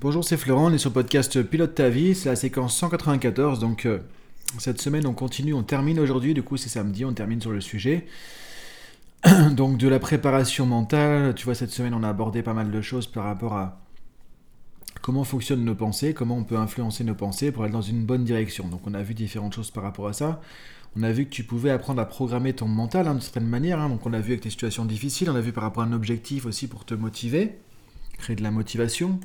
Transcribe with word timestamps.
Bonjour, 0.00 0.24
c'est 0.24 0.38
Florent, 0.38 0.70
on 0.70 0.72
est 0.72 0.78
sur 0.78 0.88
le 0.88 0.94
podcast 0.94 1.42
Pilote 1.42 1.74
ta 1.74 1.90
vie, 1.90 2.14
c'est 2.14 2.30
la 2.30 2.36
séquence 2.36 2.74
194, 2.74 3.58
donc 3.58 3.84
euh, 3.84 3.98
cette 4.56 4.80
semaine 4.80 5.06
on 5.06 5.12
continue, 5.12 5.52
on 5.52 5.62
termine 5.62 6.00
aujourd'hui, 6.00 6.32
du 6.32 6.42
coup 6.42 6.56
c'est 6.56 6.70
samedi, 6.70 7.04
on 7.04 7.12
termine 7.12 7.38
sur 7.38 7.52
le 7.52 7.60
sujet. 7.60 8.06
donc 9.50 9.76
de 9.76 9.88
la 9.88 9.98
préparation 9.98 10.64
mentale, 10.64 11.34
tu 11.34 11.44
vois, 11.44 11.54
cette 11.54 11.68
semaine 11.68 11.92
on 11.92 12.02
a 12.02 12.08
abordé 12.08 12.42
pas 12.42 12.54
mal 12.54 12.70
de 12.70 12.80
choses 12.80 13.06
par 13.06 13.24
rapport 13.24 13.52
à 13.52 13.82
comment 15.02 15.22
fonctionnent 15.22 15.66
nos 15.66 15.74
pensées, 15.74 16.14
comment 16.14 16.38
on 16.38 16.44
peut 16.44 16.56
influencer 16.56 17.04
nos 17.04 17.14
pensées 17.14 17.52
pour 17.52 17.64
aller 17.64 17.72
dans 17.74 17.82
une 17.82 18.02
bonne 18.06 18.24
direction. 18.24 18.68
Donc 18.68 18.80
on 18.86 18.94
a 18.94 19.02
vu 19.02 19.12
différentes 19.12 19.52
choses 19.52 19.70
par 19.70 19.82
rapport 19.82 20.08
à 20.08 20.14
ça. 20.14 20.40
On 20.96 21.02
a 21.02 21.12
vu 21.12 21.26
que 21.26 21.30
tu 21.30 21.44
pouvais 21.44 21.72
apprendre 21.72 22.00
à 22.00 22.06
programmer 22.06 22.54
ton 22.54 22.68
mental 22.68 23.06
hein, 23.06 23.12
d'une 23.12 23.20
certaine 23.20 23.46
manière, 23.46 23.78
hein. 23.78 23.90
donc 23.90 24.06
on 24.06 24.14
a 24.14 24.20
vu 24.20 24.32
avec 24.32 24.40
tes 24.40 24.50
situations 24.50 24.86
difficiles, 24.86 25.28
on 25.28 25.36
a 25.36 25.42
vu 25.42 25.52
par 25.52 25.62
rapport 25.62 25.82
à 25.82 25.86
un 25.86 25.92
objectif 25.92 26.46
aussi 26.46 26.68
pour 26.68 26.86
te 26.86 26.94
motiver, 26.94 27.58
créer 28.16 28.34
de 28.34 28.42
la 28.42 28.50
motivation. 28.50 29.20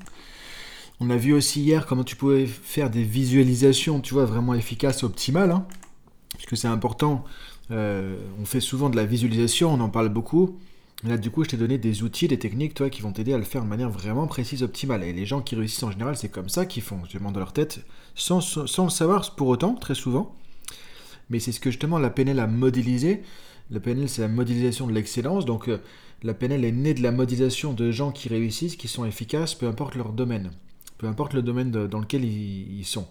On 1.02 1.09
a 1.09 1.18
vu 1.18 1.34
aussi 1.34 1.62
hier 1.62 1.86
comment 1.86 2.05
tu 2.05 2.16
pouvais 2.16 2.46
faire 2.46 2.89
des 2.89 3.04
visualisations, 3.04 4.00
tu 4.00 4.14
vois, 4.14 4.24
vraiment 4.25 4.54
efficaces, 4.54 5.04
optimales, 5.04 5.51
hein, 5.51 5.68
puisque 6.36 6.56
c'est 6.56 6.70
important. 6.70 7.25
Euh, 7.71 8.15
on 8.42 8.46
fait 8.46 8.61
souvent 8.61 8.89
de 8.89 8.96
la 8.96 9.06
visualisation, 9.06 9.73
on 9.73 9.79
en 9.82 9.89
parle 9.89 10.07
beaucoup. 10.07 10.57
Là, 11.04 11.18
du 11.18 11.29
coup, 11.32 11.43
je 11.43 11.50
t'ai 11.50 11.57
donné 11.57 11.78
des 11.78 12.04
outils, 12.04 12.29
des 12.29 12.39
techniques, 12.39 12.73
toi, 12.73 12.89
qui 12.89 13.01
vont 13.01 13.11
t'aider 13.11 13.34
à 13.34 13.37
le 13.37 13.43
faire 13.43 13.64
de 13.64 13.68
manière 13.68 13.89
vraiment 13.89 14.25
précise, 14.25 14.64
optimale. 14.64 15.04
Et 15.04 15.11
les 15.11 15.25
gens 15.25 15.42
qui 15.42 15.56
réussissent 15.56 15.84
en 15.84 15.92
général, 15.92 16.15
c'est 16.15 16.29
comme 16.29 16.47
ça 16.47 16.65
qu'ils 16.65 16.82
font, 16.82 17.04
justement, 17.04 17.32
dans 17.34 17.42
leur 17.42 17.51
tête, 17.51 17.82
sans, 18.15 18.39
sans, 18.39 18.86
le 18.86 18.89
savoir 18.89 19.36
pour 19.36 19.50
autant, 19.50 19.75
très 19.75 19.96
souvent. 19.96 20.34
Mais 21.29 21.39
c'est 21.39 21.51
ce 21.51 21.59
que 21.59 21.71
justement 21.71 22.00
la 22.00 22.09
PNL 22.09 22.39
a 22.39 22.48
modélisé. 22.48 23.21
La 23.70 23.82
PNL, 23.82 24.07
c'est 24.07 24.21
la 24.21 24.29
modélisation 24.29 24.87
de 24.87 24.93
l'excellence. 24.93 25.46
Donc, 25.46 25.68
euh, 25.68 25.79
la 26.23 26.34
PNL 26.34 26.64
est 26.64 26.71
née 26.71 26.93
de 26.93 27.04
la 27.04 27.12
modélisation 27.12 27.73
de 27.73 27.92
gens 27.92 28.12
qui 28.12 28.29
réussissent, 28.29 28.78
qui 28.78 28.87
sont 28.87 29.04
efficaces, 29.04 29.56
peu 29.56 29.68
importe 29.68 29.96
leur 29.96 30.14
domaine 30.14 30.51
peu 30.98 31.08
importe 31.08 31.34
le 31.34 31.42
domaine 31.42 31.72
dans 31.72 32.00
lequel 32.00 32.23
ils, 32.23 32.86
sont. 32.86 33.08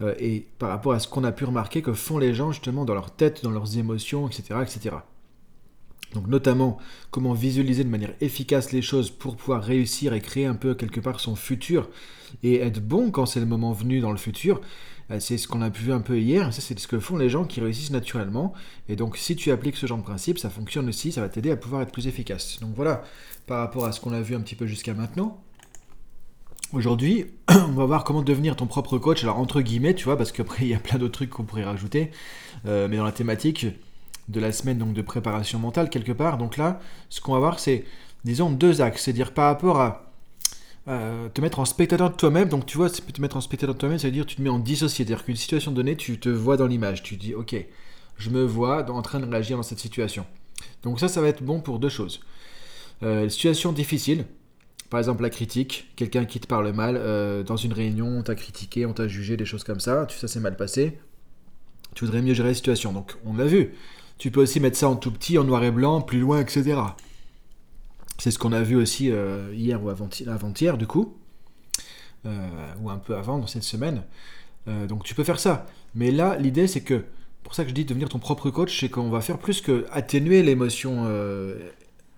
Euh, 0.00 0.14
et 0.18 0.46
par 0.58 0.68
rapport 0.70 0.92
à 0.92 1.00
ce 1.00 1.08
qu'on 1.08 1.24
a 1.24 1.32
pu 1.32 1.44
remarquer 1.44 1.82
que 1.82 1.92
font 1.92 2.18
les 2.18 2.34
gens 2.34 2.52
justement 2.52 2.84
dans 2.84 2.94
leur 2.94 3.10
tête, 3.10 3.42
dans 3.42 3.50
leurs 3.50 3.78
émotions, 3.78 4.28
etc. 4.28 4.60
etc. 4.62 4.96
Donc 6.14 6.26
notamment 6.26 6.78
comment 7.10 7.34
visualiser 7.34 7.84
de 7.84 7.88
manière 7.88 8.14
efficace 8.20 8.72
les 8.72 8.82
choses 8.82 9.10
pour 9.10 9.36
pouvoir 9.36 9.62
réussir 9.62 10.14
et 10.14 10.20
créer 10.20 10.46
un 10.46 10.54
peu 10.54 10.74
quelque 10.74 11.00
part 11.00 11.20
son 11.20 11.36
futur 11.36 11.88
et 12.42 12.60
être 12.60 12.80
bon 12.80 13.10
quand 13.10 13.26
c'est 13.26 13.40
le 13.40 13.46
moment 13.46 13.72
venu 13.72 14.00
dans 14.00 14.12
le 14.12 14.16
futur. 14.16 14.60
Euh, 15.10 15.20
c'est 15.20 15.38
ce 15.38 15.48
qu'on 15.48 15.62
a 15.62 15.68
vu 15.68 15.92
un 15.92 16.00
peu 16.00 16.18
hier, 16.18 16.52
ça 16.52 16.60
c'est 16.60 16.78
ce 16.78 16.86
que 16.86 16.98
font 16.98 17.16
les 17.16 17.28
gens 17.28 17.44
qui 17.44 17.60
réussissent 17.60 17.90
naturellement. 17.90 18.52
Et 18.88 18.96
donc 18.96 19.16
si 19.16 19.36
tu 19.36 19.50
appliques 19.50 19.76
ce 19.76 19.86
genre 19.86 19.98
de 19.98 20.02
principe, 20.02 20.38
ça 20.38 20.50
fonctionne 20.50 20.88
aussi, 20.88 21.12
ça 21.12 21.20
va 21.20 21.28
t'aider 21.28 21.50
à 21.50 21.56
pouvoir 21.56 21.82
être 21.82 21.92
plus 21.92 22.06
efficace. 22.06 22.58
Donc 22.60 22.74
voilà, 22.74 23.02
par 23.46 23.58
rapport 23.58 23.84
à 23.84 23.92
ce 23.92 24.00
qu'on 24.00 24.12
a 24.12 24.20
vu 24.20 24.34
un 24.34 24.40
petit 24.40 24.54
peu 24.54 24.66
jusqu'à 24.66 24.94
maintenant. 24.94 25.42
Aujourd'hui, 26.74 27.24
on 27.48 27.72
va 27.72 27.86
voir 27.86 28.04
comment 28.04 28.22
devenir 28.22 28.54
ton 28.54 28.66
propre 28.66 28.98
coach. 28.98 29.22
Alors, 29.24 29.38
entre 29.38 29.62
guillemets, 29.62 29.94
tu 29.94 30.04
vois, 30.04 30.18
parce 30.18 30.32
qu'après, 30.32 30.64
il 30.66 30.68
y 30.68 30.74
a 30.74 30.78
plein 30.78 30.98
d'autres 30.98 31.14
trucs 31.14 31.30
qu'on 31.30 31.44
pourrait 31.44 31.64
rajouter. 31.64 32.10
Euh, 32.66 32.88
mais 32.88 32.98
dans 32.98 33.04
la 33.04 33.12
thématique 33.12 33.66
de 34.28 34.40
la 34.40 34.52
semaine 34.52 34.76
donc 34.76 34.92
de 34.92 35.00
préparation 35.00 35.58
mentale, 35.58 35.88
quelque 35.88 36.12
part. 36.12 36.36
Donc 36.36 36.58
là, 36.58 36.78
ce 37.08 37.22
qu'on 37.22 37.32
va 37.32 37.38
voir, 37.38 37.58
c'est, 37.58 37.86
disons, 38.24 38.50
deux 38.50 38.82
axes. 38.82 39.04
C'est-à-dire 39.04 39.32
par 39.32 39.46
rapport 39.46 39.80
à 39.80 40.04
te 41.34 41.42
mettre 41.42 41.58
en 41.58 41.66
spectateur 41.66 42.10
de 42.10 42.16
toi-même. 42.16 42.48
Donc, 42.48 42.64
tu 42.64 42.78
vois, 42.78 42.88
te 42.88 43.20
mettre 43.20 43.36
en 43.36 43.42
spectateur 43.42 43.74
de 43.74 43.78
toi-même, 43.78 43.98
c'est-à-dire 43.98 44.24
tu 44.24 44.36
te 44.36 44.42
mets 44.42 44.48
en 44.48 44.58
dissocié. 44.58 45.04
C'est-à-dire 45.04 45.24
qu'une 45.24 45.36
situation 45.36 45.70
donnée, 45.70 45.96
tu 45.96 46.18
te 46.18 46.30
vois 46.30 46.56
dans 46.56 46.66
l'image. 46.66 47.02
Tu 47.02 47.16
dis, 47.16 47.34
OK, 47.34 47.54
je 48.16 48.30
me 48.30 48.42
vois 48.42 48.90
en 48.90 49.02
train 49.02 49.20
de 49.20 49.26
réagir 49.26 49.56
dans 49.58 49.62
cette 49.62 49.78
situation. 49.80 50.26
Donc, 50.82 51.00
ça, 51.00 51.08
ça 51.08 51.20
va 51.20 51.28
être 51.28 51.42
bon 51.42 51.60
pour 51.60 51.78
deux 51.78 51.90
choses. 51.90 52.20
Euh, 53.02 53.28
situation 53.28 53.72
difficile 53.72 54.24
par 54.90 54.98
exemple, 54.98 55.22
la 55.22 55.30
critique, 55.30 55.90
quelqu'un 55.96 56.24
qui 56.24 56.40
te 56.40 56.46
parle 56.46 56.72
mal, 56.72 56.96
euh, 56.96 57.42
dans 57.42 57.56
une 57.56 57.72
réunion, 57.72 58.06
on 58.06 58.22
t'a 58.22 58.34
critiqué, 58.34 58.86
on 58.86 58.94
t'a 58.94 59.06
jugé, 59.06 59.36
des 59.36 59.44
choses 59.44 59.64
comme 59.64 59.80
ça, 59.80 60.06
ça 60.08 60.28
s'est 60.28 60.40
mal 60.40 60.56
passé, 60.56 60.98
tu 61.94 62.06
voudrais 62.06 62.22
mieux 62.22 62.34
gérer 62.34 62.48
la 62.48 62.54
situation. 62.54 62.92
Donc, 62.92 63.16
on 63.26 63.34
l'a 63.34 63.44
vu. 63.44 63.74
Tu 64.16 64.30
peux 64.30 64.40
aussi 64.40 64.60
mettre 64.60 64.76
ça 64.76 64.88
en 64.88 64.96
tout 64.96 65.10
petit, 65.10 65.36
en 65.38 65.44
noir 65.44 65.62
et 65.62 65.70
blanc, 65.70 66.00
plus 66.00 66.20
loin, 66.20 66.40
etc. 66.40 66.80
C'est 68.18 68.30
ce 68.30 68.38
qu'on 68.38 68.52
a 68.52 68.62
vu 68.62 68.76
aussi 68.76 69.10
euh, 69.10 69.52
hier 69.54 69.82
ou 69.82 69.90
avant-hier, 69.90 70.78
du 70.78 70.86
coup, 70.86 71.16
euh, 72.26 72.48
ou 72.80 72.90
un 72.90 72.98
peu 72.98 73.14
avant 73.14 73.38
dans 73.38 73.46
cette 73.46 73.62
semaine. 73.62 74.02
donc, 74.66 75.04
tu 75.04 75.14
peux 75.14 75.24
faire 75.24 75.40
ça. 75.40 75.66
Mais 75.94 76.10
là, 76.10 76.36
l'idée, 76.36 76.66
c'est 76.66 76.82
que, 76.82 77.04
pour 77.42 77.54
ça 77.54 77.62
que 77.62 77.70
je 77.70 77.74
dis 77.74 77.84
devenir 77.84 78.08
ton 78.08 78.18
propre 78.18 78.50
coach, 78.50 78.80
c'est 78.80 78.88
qu'on 78.88 79.08
va 79.08 79.20
faire 79.20 79.38
plus 79.38 79.60
que 79.60 79.86
atténuer 79.92 80.42
l'émotion 80.42 81.06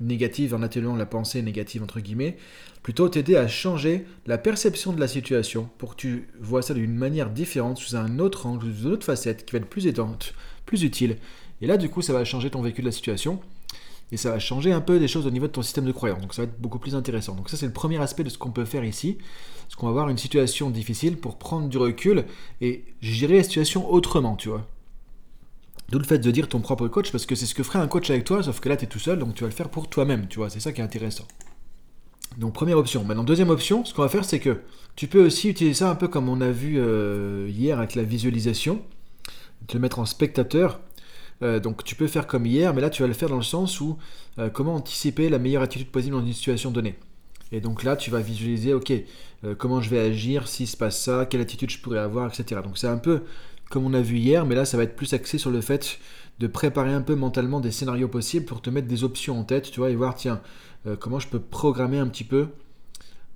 négative 0.00 0.54
en 0.54 0.62
atténuant 0.62 0.96
la 0.96 1.06
pensée 1.06 1.42
négative 1.42 1.82
entre 1.82 2.00
guillemets, 2.00 2.36
plutôt 2.82 3.08
t'aider 3.08 3.36
à 3.36 3.48
changer 3.48 4.06
la 4.26 4.38
perception 4.38 4.92
de 4.92 5.00
la 5.00 5.08
situation 5.08 5.68
pour 5.78 5.96
que 5.96 6.00
tu 6.00 6.28
vois 6.40 6.62
ça 6.62 6.74
d'une 6.74 6.94
manière 6.94 7.30
différente, 7.30 7.78
sous 7.78 7.96
un 7.96 8.18
autre 8.18 8.46
angle, 8.46 8.72
sous 8.72 8.86
une 8.86 8.92
autre 8.92 9.06
facette 9.06 9.44
qui 9.44 9.52
va 9.52 9.58
être 9.58 9.68
plus 9.68 9.86
aidante, 9.86 10.34
plus 10.66 10.82
utile. 10.82 11.16
Et 11.60 11.66
là 11.66 11.76
du 11.76 11.88
coup 11.88 12.02
ça 12.02 12.12
va 12.12 12.24
changer 12.24 12.50
ton 12.50 12.62
vécu 12.62 12.80
de 12.80 12.86
la 12.86 12.92
situation 12.92 13.40
et 14.12 14.16
ça 14.16 14.30
va 14.30 14.38
changer 14.38 14.72
un 14.72 14.80
peu 14.80 14.98
des 14.98 15.08
choses 15.08 15.26
au 15.26 15.30
niveau 15.30 15.46
de 15.46 15.52
ton 15.52 15.62
système 15.62 15.84
de 15.84 15.92
croyance. 15.92 16.20
Donc 16.20 16.34
ça 16.34 16.42
va 16.42 16.48
être 16.48 16.60
beaucoup 16.60 16.78
plus 16.78 16.94
intéressant. 16.94 17.34
Donc 17.34 17.48
ça 17.48 17.56
c'est 17.56 17.66
le 17.66 17.72
premier 17.72 17.98
aspect 17.98 18.24
de 18.24 18.28
ce 18.28 18.38
qu'on 18.38 18.50
peut 18.50 18.64
faire 18.64 18.84
ici. 18.84 19.18
Parce 19.70 19.76
qu'on 19.76 19.86
va 19.86 19.90
avoir 19.90 20.08
une 20.08 20.18
situation 20.18 20.68
difficile 20.68 21.16
pour 21.16 21.38
prendre 21.38 21.68
du 21.68 21.78
recul 21.78 22.24
et 22.60 22.84
gérer 23.00 23.36
la 23.36 23.44
situation 23.44 23.88
autrement, 23.88 24.34
tu 24.34 24.48
vois. 24.48 24.66
D'où 25.90 25.98
le 25.98 26.04
fait 26.04 26.18
de 26.18 26.30
dire 26.30 26.48
ton 26.48 26.60
propre 26.60 26.86
coach, 26.86 27.10
parce 27.10 27.26
que 27.26 27.34
c'est 27.34 27.46
ce 27.46 27.54
que 27.54 27.64
ferait 27.64 27.80
un 27.80 27.88
coach 27.88 28.10
avec 28.10 28.24
toi, 28.24 28.42
sauf 28.42 28.60
que 28.60 28.68
là, 28.68 28.76
tu 28.76 28.84
es 28.84 28.88
tout 28.88 29.00
seul, 29.00 29.18
donc 29.18 29.34
tu 29.34 29.42
vas 29.42 29.48
le 29.48 29.54
faire 29.54 29.68
pour 29.68 29.88
toi-même, 29.88 30.28
tu 30.28 30.38
vois, 30.38 30.48
c'est 30.48 30.60
ça 30.60 30.72
qui 30.72 30.80
est 30.80 30.84
intéressant. 30.84 31.26
Donc 32.38 32.54
première 32.54 32.78
option. 32.78 33.02
Maintenant, 33.02 33.24
deuxième 33.24 33.50
option, 33.50 33.84
ce 33.84 33.92
qu'on 33.92 34.02
va 34.02 34.08
faire, 34.08 34.24
c'est 34.24 34.38
que 34.38 34.60
tu 34.94 35.08
peux 35.08 35.26
aussi 35.26 35.48
utiliser 35.48 35.74
ça 35.74 35.90
un 35.90 35.96
peu 35.96 36.06
comme 36.06 36.28
on 36.28 36.40
a 36.40 36.50
vu 36.50 36.76
euh, 36.78 37.48
hier 37.50 37.78
avec 37.78 37.96
la 37.96 38.04
visualisation, 38.04 38.82
te 39.66 39.74
le 39.74 39.80
mettre 39.80 39.98
en 39.98 40.06
spectateur. 40.06 40.80
Euh, 41.42 41.58
donc 41.58 41.82
tu 41.82 41.96
peux 41.96 42.06
faire 42.06 42.26
comme 42.26 42.46
hier, 42.46 42.72
mais 42.72 42.82
là 42.82 42.90
tu 42.90 43.02
vas 43.02 43.08
le 43.08 43.14
faire 43.14 43.30
dans 43.30 43.36
le 43.36 43.42
sens 43.42 43.80
où 43.80 43.98
euh, 44.38 44.48
comment 44.50 44.74
anticiper 44.74 45.28
la 45.28 45.38
meilleure 45.38 45.62
attitude 45.62 45.90
possible 45.90 46.14
dans 46.14 46.24
une 46.24 46.32
situation 46.32 46.70
donnée. 46.70 46.96
Et 47.50 47.60
donc 47.60 47.82
là, 47.82 47.96
tu 47.96 48.12
vas 48.12 48.20
visualiser, 48.20 48.74
ok, 48.74 48.92
comment 49.58 49.80
je 49.80 49.90
vais 49.90 49.98
agir 49.98 50.46
s'il 50.46 50.68
se 50.68 50.76
passe 50.76 51.02
ça, 51.02 51.26
quelle 51.26 51.40
attitude 51.40 51.68
je 51.68 51.80
pourrais 51.80 51.98
avoir, 51.98 52.28
etc. 52.28 52.60
Donc 52.62 52.78
c'est 52.78 52.86
un 52.86 52.96
peu 52.96 53.22
comme 53.70 53.86
on 53.86 53.94
a 53.94 54.03
vu 54.03 54.19
hier, 54.19 54.44
mais 54.44 54.54
là 54.54 54.66
ça 54.66 54.76
va 54.76 54.82
être 54.82 54.97
plus 54.97 55.14
axé 55.14 55.38
sur 55.38 55.50
le 55.50 55.62
fait 55.62 55.98
de 56.41 56.47
préparer 56.47 56.92
un 56.92 57.03
peu 57.03 57.14
mentalement 57.14 57.60
des 57.60 57.70
scénarios 57.70 58.08
possibles 58.08 58.47
pour 58.47 58.60
te 58.62 58.70
mettre 58.70 58.88
des 58.88 59.04
options 59.04 59.38
en 59.38 59.44
tête, 59.44 59.70
tu 59.70 59.81
vois, 59.81 59.91
et 59.91 59.94
voir, 59.94 60.14
tiens, 60.14 60.41
euh, 60.86 60.97
comment 60.97 61.19
je 61.19 61.28
peux 61.28 61.38
programmer 61.38 61.98
un 61.98 62.09
petit 62.09 62.25
peu 62.25 62.48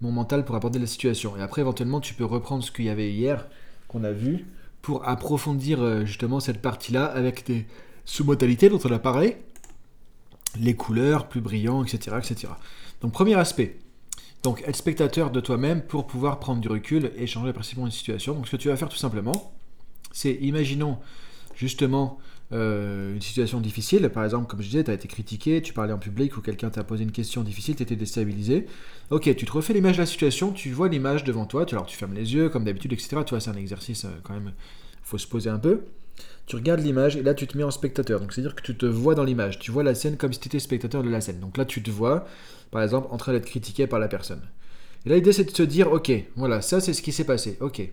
mon 0.01 0.11
mental 0.11 0.45
pour 0.45 0.57
aborder 0.57 0.79
la 0.79 0.87
situation. 0.87 1.37
Et 1.37 1.43
après, 1.43 1.61
éventuellement, 1.61 2.01
tu 2.01 2.15
peux 2.15 2.25
reprendre 2.25 2.65
ce 2.65 2.73
qu'il 2.73 2.87
y 2.87 2.89
avait 2.89 3.13
hier, 3.13 3.47
qu'on 3.89 4.05
a 4.05 4.13
vu, 4.13 4.47
pour 4.81 5.07
approfondir 5.07 5.83
euh, 5.83 6.05
justement 6.07 6.41
cette 6.41 6.63
partie-là 6.63 7.05
avec 7.05 7.47
des 7.47 7.67
sous-modalités 8.07 8.71
dont 8.71 8.81
on 8.85 8.91
a 8.91 8.99
parlé, 8.99 9.37
les 10.59 10.75
couleurs 10.75 11.29
plus 11.29 11.43
brillants, 11.43 11.85
etc., 11.85 12.17
etc. 12.19 12.53
Donc, 13.03 13.13
premier 13.13 13.35
aspect. 13.35 13.79
Donc, 14.43 14.63
être 14.67 14.77
spectateur 14.77 15.31
de 15.31 15.41
toi-même 15.41 15.83
pour 15.83 16.07
pouvoir 16.07 16.39
prendre 16.39 16.61
du 16.63 16.69
recul 16.69 17.13
et 17.17 17.27
changer 17.27 17.53
précisément 17.53 17.87
une 17.87 17.93
situation. 17.93 18.35
Donc, 18.35 18.47
ce 18.47 18.53
que 18.53 18.57
tu 18.57 18.69
vas 18.69 18.77
faire 18.77 18.89
tout 18.89 18.97
simplement, 18.97 19.53
c'est, 20.15 20.33
imaginons 20.41 20.99
justement 21.57 22.19
euh, 22.53 23.15
une 23.15 23.21
situation 23.21 23.61
difficile, 23.61 24.09
par 24.11 24.25
exemple, 24.25 24.47
comme 24.47 24.63
je 24.63 24.67
disais, 24.67 24.85
tu 24.85 24.91
as 24.91 24.95
été 24.95 25.09
critiqué, 25.09 25.61
tu 25.61 25.73
parlais 25.73 25.93
en 25.93 25.99
public 25.99 26.37
ou 26.37 26.41
quelqu'un 26.41 26.71
t'a 26.71 26.85
posé 26.85 27.03
une 27.03 27.11
question 27.11 27.43
difficile, 27.43 27.75
tu 27.75 27.83
étais 27.83 27.97
déstabilisé. 27.97 28.67
Ok, 29.11 29.35
tu 29.35 29.45
te 29.45 29.53
refais 29.53 29.73
l'image 29.73 29.97
de 29.97 30.03
la 30.03 30.07
situation, 30.07 30.53
tu 30.53 30.71
vois 30.71 30.89
l'image 30.89 31.25
devant 31.25 31.47
toi, 31.47 31.67
alors 31.71 31.87
tu 31.87 31.97
fermes 31.97 32.15
les 32.15 32.33
yeux 32.33 32.49
comme 32.49 32.65
d'habitude, 32.65 32.93
etc. 32.93 33.17
Tu 33.27 33.31
vois, 33.31 33.41
c'est 33.41 33.51
un 33.51 33.57
exercice 33.57 34.05
euh, 34.05 34.11
quand 34.23 34.35
même, 34.35 34.53
faut 35.03 35.19
se 35.19 35.27
poser 35.27 35.51
un 35.51 35.59
peu. 35.59 35.81
Tu 36.47 36.55
regardes 36.55 36.81
l'image 36.81 37.17
et 37.17 37.23
là 37.23 37.35
tu 37.35 37.47
te 37.49 37.59
mets 37.59 37.65
en 37.65 37.73
spectateur. 37.73 38.21
Donc 38.21 38.33
c'est-à-dire 38.33 38.55
que 38.55 38.63
tu 38.63 38.77
te 38.77 38.87
vois 38.87 39.17
dans 39.17 39.25
l'image, 39.25 39.59
tu 39.59 39.73
vois 39.73 39.83
la 39.83 39.97
scène 39.97 40.17
comme 40.17 40.33
si 40.33 40.39
tu 40.39 40.47
étais 40.47 40.61
spectateur 40.61 41.03
de 41.03 41.11
la 41.11 41.21
scène. 41.21 41.41
Donc 41.41 41.57
là 41.57 41.65
tu 41.65 41.83
te 41.83 41.91
vois, 41.91 42.27
par 42.71 42.83
exemple, 42.83 43.09
en 43.11 43.17
train 43.17 43.33
d'être 43.33 43.47
critiqué 43.47 43.89
par 43.89 43.99
la 43.99 44.07
personne. 44.07 44.43
Et 45.07 45.09
là 45.09 45.17
l'idée 45.17 45.33
c'est 45.33 45.45
de 45.45 45.51
se 45.51 45.63
dire, 45.65 45.91
ok, 45.91 46.13
voilà, 46.37 46.61
ça 46.61 46.81
c'est 46.81 46.93
ce 46.93 47.03
qui 47.03 47.11
s'est 47.11 47.25
passé, 47.25 47.57
ok. 47.61 47.91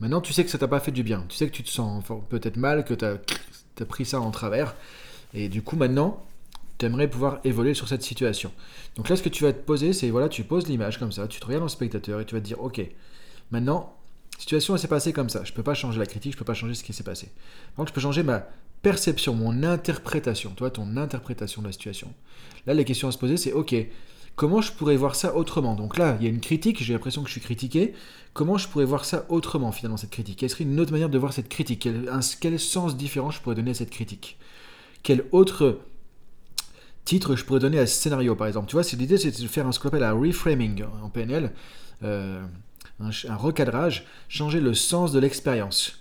Maintenant, 0.00 0.20
tu 0.20 0.32
sais 0.32 0.44
que 0.44 0.50
ça 0.50 0.58
t'a 0.58 0.68
pas 0.68 0.80
fait 0.80 0.90
du 0.90 1.02
bien. 1.02 1.24
Tu 1.28 1.36
sais 1.36 1.46
que 1.46 1.52
tu 1.52 1.62
te 1.62 1.70
sens 1.70 2.04
peut-être 2.28 2.56
mal, 2.56 2.84
que 2.84 2.94
tu 2.94 3.04
as, 3.04 3.84
pris 3.86 4.04
ça 4.04 4.20
en 4.20 4.30
travers. 4.30 4.74
Et 5.34 5.48
du 5.48 5.62
coup, 5.62 5.76
maintenant, 5.76 6.24
tu 6.78 6.86
aimerais 6.86 7.08
pouvoir 7.08 7.40
évoluer 7.44 7.74
sur 7.74 7.88
cette 7.88 8.02
situation. 8.02 8.52
Donc 8.96 9.08
là, 9.08 9.16
ce 9.16 9.22
que 9.22 9.28
tu 9.28 9.44
vas 9.44 9.52
te 9.52 9.60
poser, 9.60 9.92
c'est 9.92 10.10
voilà, 10.10 10.28
tu 10.28 10.44
poses 10.44 10.66
l'image 10.66 10.98
comme 10.98 11.12
ça, 11.12 11.28
tu 11.28 11.40
te 11.40 11.46
regardes 11.46 11.62
le 11.62 11.68
spectateur 11.68 12.20
et 12.20 12.26
tu 12.26 12.34
vas 12.34 12.40
te 12.40 12.46
dire, 12.46 12.60
ok, 12.60 12.80
maintenant, 13.50 13.94
situation 14.38 14.76
s'est 14.76 14.88
passée 14.88 15.12
comme 15.12 15.28
ça. 15.28 15.44
Je 15.44 15.52
peux 15.52 15.62
pas 15.62 15.74
changer 15.74 15.98
la 15.98 16.06
critique, 16.06 16.32
je 16.32 16.38
peux 16.38 16.44
pas 16.44 16.54
changer 16.54 16.74
ce 16.74 16.82
qui 16.82 16.92
s'est 16.92 17.04
passé. 17.04 17.30
Donc, 17.78 17.88
je 17.88 17.92
peux 17.92 18.00
changer 18.00 18.22
ma 18.22 18.46
perception, 18.82 19.34
mon 19.34 19.62
interprétation, 19.62 20.50
toi, 20.50 20.70
ton 20.70 20.96
interprétation 20.96 21.62
de 21.62 21.68
la 21.68 21.72
situation. 21.72 22.12
Là, 22.66 22.74
les 22.74 22.84
questions 22.84 23.08
à 23.08 23.12
se 23.12 23.18
poser, 23.18 23.36
c'est 23.36 23.52
ok, 23.52 23.74
comment 24.36 24.60
je 24.60 24.72
pourrais 24.72 24.96
voir 24.96 25.14
ça 25.14 25.34
autrement? 25.36 25.74
Donc 25.74 25.96
là, 25.96 26.16
il 26.20 26.24
y 26.24 26.26
a 26.26 26.30
une 26.30 26.40
critique, 26.40 26.82
j'ai 26.82 26.92
l'impression 26.92 27.22
que 27.22 27.28
je 27.28 27.32
suis 27.32 27.40
critiqué. 27.40 27.94
Comment 28.32 28.56
je 28.56 28.68
pourrais 28.68 28.84
voir 28.84 29.04
ça 29.04 29.26
autrement, 29.28 29.72
finalement, 29.72 29.96
cette 29.96 30.10
critique? 30.10 30.38
Quelle 30.38 30.50
serait 30.50 30.64
une 30.64 30.80
autre 30.80 30.92
manière 30.92 31.10
de 31.10 31.18
voir 31.18 31.32
cette 31.32 31.48
critique? 31.48 31.88
Quel, 32.40 32.58
sens 32.58 32.96
différent 32.96 33.30
je 33.30 33.40
pourrais 33.40 33.54
donner 33.54 33.72
à 33.72 33.74
cette 33.74 33.90
critique? 33.90 34.38
Quel 35.02 35.24
autre 35.32 35.80
titre 37.04 37.36
je 37.36 37.44
pourrais 37.44 37.60
donner 37.60 37.78
à 37.78 37.86
ce 37.86 38.00
scénario, 38.00 38.34
par 38.34 38.46
exemple? 38.46 38.68
Tu 38.68 38.76
vois, 38.76 38.84
l'idée, 38.92 39.18
c'est 39.18 39.30
de 39.30 39.48
faire 39.48 39.72
ce 39.72 39.78
qu'on 39.78 39.88
appelle 39.88 40.04
un 40.04 40.12
reframing 40.12 40.84
en 41.02 41.10
PNL. 41.10 41.52
Euh, 42.04 42.42
un, 43.00 43.36
recadrage, 43.36 44.06
changer 44.28 44.60
le 44.60 44.74
sens 44.74 45.12
de 45.12 45.18
l'expérience. 45.18 46.00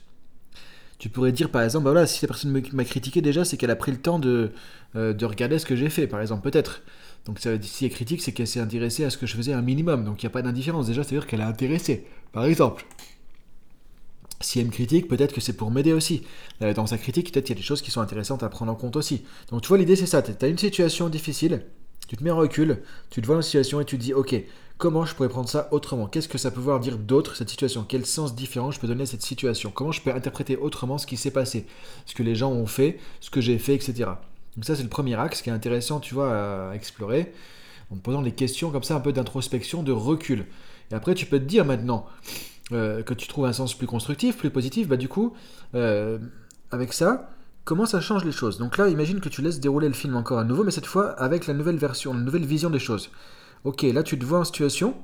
Tu 1.00 1.10
pourrais 1.10 1.31
dire 1.31 1.50
par 1.50 1.63
exemple, 1.63 1.86
bah 1.86 1.92
voilà, 1.92 2.06
si 2.06 2.24
la 2.24 2.27
personne 2.27 2.62
m'a 2.74 2.84
critiqué 2.84 3.22
déjà, 3.22 3.44
c'est 3.44 3.57
qu'elle 3.57 3.72
a 3.72 3.75
pris 3.75 3.92
le 3.92 3.98
temps 3.98 4.19
de, 4.19 4.51
euh, 4.95 5.13
de 5.13 5.25
regarder 5.25 5.57
ce 5.57 5.66
que 5.66 5.75
j'ai 5.75 5.89
fait, 5.89 6.06
par 6.06 6.22
exemple, 6.22 6.48
peut-être. 6.50 6.81
Donc 7.25 7.39
si 7.39 7.85
elle 7.85 7.91
critique, 7.91 8.21
c'est 8.21 8.31
qu'elle 8.31 8.47
s'est 8.47 8.59
intéressée 8.59 9.03
à 9.03 9.09
ce 9.09 9.18
que 9.18 9.25
je 9.25 9.35
faisais 9.35 9.53
un 9.53 9.62
minimum. 9.62 10.06
Donc 10.06 10.21
il 10.23 10.25
n'y 10.25 10.31
a 10.31 10.31
pas 10.31 10.41
d'indifférence. 10.41 10.88
Déjà, 10.88 11.03
c'est-à-dire 11.03 11.27
qu'elle 11.27 11.41
a 11.41 11.47
intéressé. 11.47 12.06
Par 12.31 12.45
exemple. 12.45 12.85
Si 14.44 14.59
elle 14.59 14.65
me 14.65 14.71
critique, 14.71 15.07
peut-être 15.07 15.33
que 15.33 15.39
c'est 15.39 15.53
pour 15.53 15.69
m'aider 15.69 15.94
aussi. 15.94 16.23
Dans 16.62 16.88
sa 16.88 16.97
critique, 16.97 17.31
peut-être 17.31 17.45
qu'il 17.45 17.56
y 17.56 17.59
a 17.59 17.62
des 17.62 17.65
choses 17.65 17.83
qui 17.83 17.91
sont 17.91 18.01
intéressantes 18.01 18.41
à 18.41 18.50
prendre 18.50 18.71
en 18.71 18.75
compte 18.75 18.95
aussi. 18.95 19.21
Donc 19.51 19.62
tu 19.62 19.68
vois, 19.68 19.77
l'idée 19.77 19.95
c'est 19.95 20.07
ça. 20.07 20.23
Tu 20.23 20.33
as 20.44 20.47
une 20.47 20.57
situation 20.57 21.09
difficile, 21.09 21.63
tu 22.07 22.18
te 22.18 22.23
mets 22.23 22.31
en 22.31 22.38
recul, 22.38 22.81
tu 23.12 23.21
te 23.21 23.27
vois 23.27 23.35
dans 23.35 23.41
la 23.41 23.44
situation 23.44 23.81
et 23.81 23.85
tu 23.85 24.00
te 24.00 24.01
dis, 24.03 24.15
ok, 24.15 24.33
comment 24.79 25.06
je 25.06 25.13
pourrais 25.13 25.29
prendre 25.29 25.47
ça 25.47 25.67
autrement? 25.69 26.07
Qu'est-ce 26.07 26.27
que 26.27 26.39
ça 26.39 26.50
peut 26.50 26.59
vouloir 26.59 26.79
dire 26.79 26.97
d'autre, 26.97 27.35
cette 27.35 27.51
situation? 27.51 27.85
Quel 27.88 28.03
sens 28.03 28.33
différent 28.33 28.71
je 28.71 28.79
peux 28.79 28.88
donner 28.88 29.03
à 29.03 29.06
cette 29.06 29.21
situation? 29.21 29.69
Comment 29.69 29.91
je 29.91 30.01
peux 30.01 30.12
interpréter 30.12 30.57
autrement 30.57 30.97
ce 30.97 31.06
qui 31.06 31.17
s'est 31.17 31.29
passé? 31.29 31.67
Ce 32.07 32.15
que 32.15 32.24
les 32.24 32.33
gens 32.33 32.51
ont 32.51 32.65
fait, 32.65 32.97
ce 33.19 33.29
que 33.29 33.41
j'ai 33.41 33.59
fait, 33.59 33.75
etc. 33.75 34.09
Donc 34.56 34.65
ça, 34.65 34.75
c'est 34.75 34.83
le 34.83 34.89
premier 34.89 35.15
axe 35.15 35.42
qui 35.42 35.50
est 35.50 35.53
intéressant, 35.53 36.00
tu 36.00 36.13
vois, 36.13 36.69
à 36.69 36.75
explorer, 36.75 37.33
en 37.89 37.95
te 37.95 38.01
posant 38.01 38.21
des 38.21 38.33
questions 38.33 38.71
comme 38.71 38.83
ça, 38.83 38.95
un 38.95 39.00
peu 39.00 39.13
d'introspection, 39.13 39.83
de 39.83 39.92
recul. 39.92 40.45
Et 40.92 40.95
après, 40.95 41.13
tu 41.15 41.25
peux 41.25 41.39
te 41.39 41.45
dire 41.45 41.65
maintenant 41.65 42.06
euh, 42.71 43.01
que 43.03 43.13
tu 43.13 43.27
trouves 43.27 43.45
un 43.45 43.53
sens 43.53 43.74
plus 43.74 43.88
constructif, 43.88 44.38
plus 44.38 44.50
positif, 44.50 44.88
bah 44.88 44.98
du 44.98 45.07
coup, 45.07 45.33
euh, 45.75 46.19
avec 46.69 46.94
ça, 46.94 47.30
comment 47.63 47.86
ça 47.86 48.01
change 48.01 48.25
les 48.25 48.31
choses? 48.31 48.57
Donc 48.57 48.77
là, 48.77 48.89
imagine 48.89 49.19
que 49.19 49.30
tu 49.30 49.42
laisses 49.42 49.59
dérouler 49.59 49.88
le 49.88 49.94
film 49.94 50.15
encore 50.15 50.39
à 50.39 50.44
nouveau, 50.44 50.63
mais 50.63 50.71
cette 50.71 50.86
fois 50.86 51.12
avec 51.12 51.48
la 51.48 51.53
nouvelle 51.53 51.77
version, 51.77 52.13
la 52.13 52.19
nouvelle 52.19 52.45
vision 52.45 52.69
des 52.69 52.80
choses. 52.80 53.09
Ok, 53.63 53.83
là, 53.83 54.03
tu 54.03 54.18
te 54.18 54.25
vois 54.25 54.39
en 54.39 54.44
situation, 54.44 54.95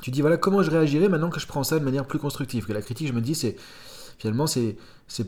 tu 0.00 0.10
dis 0.10 0.20
voilà 0.20 0.36
comment 0.36 0.62
je 0.62 0.70
réagirais 0.70 1.08
maintenant 1.08 1.30
que 1.30 1.40
je 1.40 1.46
prends 1.46 1.64
ça 1.64 1.78
de 1.78 1.84
manière 1.84 2.06
plus 2.06 2.18
constructive? 2.18 2.66
Que 2.66 2.72
la 2.72 2.82
critique, 2.82 3.08
je 3.08 3.12
me 3.12 3.20
dis, 3.20 3.34
c'est 3.34 3.56
Finalement, 4.18 4.46
c'est, 4.46 4.76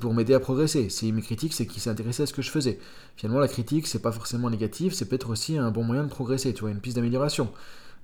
pour 0.01 0.15
m'aider 0.15 0.35
à 0.35 0.41
progresser. 0.41 0.89
Si 0.89 1.13
mes 1.13 1.23
critiques, 1.23 1.55
c'est 1.55 1.67
qu'il 1.67 1.81
s'est 1.81 1.91
intéressé 1.91 2.23
à 2.23 2.27
ce 2.27 2.33
que 2.33 2.43
je 2.43 2.51
faisais. 2.51 2.79
Finalement, 3.17 3.41
la 3.41 3.49
critique, 3.49 3.87
c'est 3.87 4.03
pas 4.03 4.13
forcément 4.13 4.51
négatif, 4.51 4.95
c'est 4.95 5.09
peut-être 5.09 5.31
aussi 5.31 5.59
un 5.59 5.71
bon 5.71 5.85
moyen 5.85 6.05
de 6.05 6.09
progresser, 6.09 6.53
tu 6.55 6.63
vois, 6.63 6.71
une 6.71 6.81
piste 6.81 6.97
d'amélioration. 6.97 7.51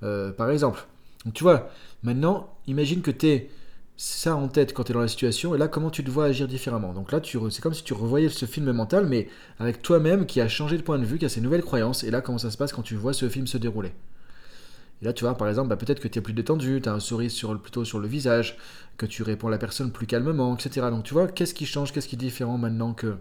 Euh, 0.03 0.33
par 0.33 0.51
exemple. 0.51 0.87
Donc, 1.25 1.35
tu 1.35 1.45
vois, 1.45 1.71
maintenant, 2.03 2.55
imagine 2.67 3.03
que 3.03 3.11
tu 3.11 3.29
es 3.29 3.51
ça 3.97 4.35
en 4.35 4.49
tête 4.49 4.75
quand 4.75 4.85
tu 4.85 4.93
es 4.93 4.95
dans 4.95 5.01
la 5.01 5.09
situation, 5.09 5.55
et 5.55 5.59
là, 5.59 5.69
comment 5.69 5.91
tu 5.91 6.03
te 6.03 6.11
vois 6.11 6.25
agir 6.25 6.49
différemment? 6.49 6.93
Donc 6.93 7.13
là, 7.13 7.21
c'est 7.23 7.61
comme 7.61 7.75
si 7.75 7.85
tu 7.85 7.93
revoyais 7.95 8.29
ce 8.29 8.47
film 8.47 8.73
mental, 8.73 9.07
mais 9.07 9.29
avec 9.61 9.83
toi-même 9.83 10.27
qui 10.27 10.41
a 10.41 10.49
changé 10.49 10.77
de 10.77 10.83
point 10.83 10.99
de 10.99 11.05
vue, 11.05 11.19
qui 11.19 11.25
a 11.25 11.29
ses 11.29 11.41
nouvelles 11.41 11.63
croyances, 11.63 12.03
et 12.03 12.11
là, 12.11 12.21
comment 12.21 12.39
ça 12.39 12.51
se 12.51 12.57
passe 12.57 12.73
quand 12.73 12.83
tu 12.83 12.97
vois 12.97 13.13
ce 13.13 13.29
film 13.29 13.47
se 13.47 13.59
dérouler? 13.59 13.93
Là, 15.03 15.13
tu 15.13 15.25
vois, 15.25 15.37
par 15.37 15.49
exemple, 15.49 15.69
bah, 15.69 15.77
peut-être 15.77 16.01
que 16.01 16.07
tu 16.07 16.21
es 16.21 16.23
plus 16.23 16.33
détendu, 16.33 16.81
tu 16.81 16.89
as 16.89 16.93
un 16.93 17.01
sourire 17.01 17.31
sur, 17.31 17.61
plutôt 17.61 17.85
sur 17.85 17.99
le 17.99 18.07
visage, 18.07 18.57
que 18.97 19.05
tu 19.05 19.25
réponds 19.25 19.49
à 19.49 19.51
la 19.51 19.59
personne 19.59 19.91
plus 19.91 20.07
calmement, 20.07 20.55
etc. 20.57 20.87
Donc, 20.91 21.03
tu 21.03 21.13
vois, 21.13 21.27
qu'est-ce 21.27 21.55
qui 21.55 21.67
change, 21.67 21.93
qu'est-ce 21.93 22.07
qui 22.07 22.15
est 22.15 22.19
différent 22.19 22.57
maintenant 22.57 22.95
que 22.95 23.17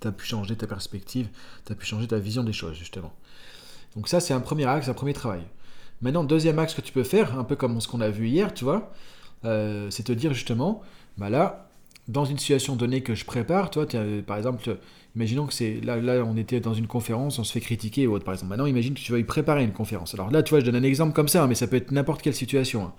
tu 0.00 0.06
as 0.06 0.12
pu 0.12 0.26
changer 0.26 0.56
ta 0.56 0.66
perspective, 0.66 1.28
tu 1.64 1.72
as 1.72 1.74
pu 1.74 1.86
changer 1.86 2.06
ta 2.06 2.18
vision 2.18 2.44
des 2.44 2.52
choses, 2.52 2.76
justement? 2.76 3.12
Donc, 3.96 4.06
ça, 4.08 4.20
c'est 4.20 4.34
un 4.34 4.40
premier 4.40 4.66
axe, 4.66 4.88
un 4.88 4.94
premier 4.94 5.14
travail. 5.14 5.42
Maintenant, 6.02 6.24
deuxième 6.24 6.58
axe 6.58 6.74
que 6.74 6.82
tu 6.82 6.92
peux 6.92 7.04
faire, 7.04 7.38
un 7.38 7.44
peu 7.44 7.56
comme 7.56 7.80
ce 7.80 7.88
qu'on 7.88 8.02
a 8.02 8.10
vu 8.10 8.28
hier, 8.28 8.52
tu 8.52 8.64
vois, 8.64 8.92
euh, 9.46 9.88
c'est 9.90 10.02
te 10.02 10.12
dire 10.12 10.34
justement, 10.34 10.82
bah 11.16 11.30
là, 11.30 11.69
dans 12.10 12.24
une 12.24 12.38
situation 12.38 12.76
donnée 12.76 13.02
que 13.02 13.14
je 13.14 13.24
prépare, 13.24 13.70
toi, 13.70 13.86
par 14.26 14.36
exemple, 14.36 14.76
Imaginons 15.16 15.46
que 15.46 15.52
c'est 15.52 15.80
là, 15.82 15.96
là, 15.96 16.22
on 16.24 16.36
était 16.36 16.60
dans 16.60 16.74
une 16.74 16.86
conférence, 16.86 17.38
on 17.40 17.44
se 17.44 17.52
fait 17.52 17.60
critiquer 17.60 18.06
ou 18.06 18.14
autre, 18.14 18.24
par 18.24 18.34
exemple. 18.34 18.50
Maintenant, 18.50 18.66
imagine 18.66 18.94
que 18.94 19.00
tu 19.00 19.10
vas 19.10 19.18
y 19.18 19.24
préparer 19.24 19.64
une 19.64 19.72
conférence. 19.72 20.14
Alors 20.14 20.30
là, 20.30 20.42
tu 20.42 20.50
vois, 20.50 20.60
je 20.60 20.64
donne 20.64 20.76
un 20.76 20.84
exemple 20.84 21.14
comme 21.14 21.26
ça, 21.26 21.42
hein, 21.42 21.46
mais 21.48 21.56
ça 21.56 21.66
peut 21.66 21.76
être 21.76 21.90
n'importe 21.90 22.22
quelle 22.22 22.34
situation. 22.34 22.84
Hein. 22.84 22.92